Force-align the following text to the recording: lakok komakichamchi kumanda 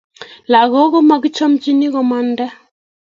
lakok 0.51 0.87
komakichamchi 0.93 1.71
kumanda 1.93 2.45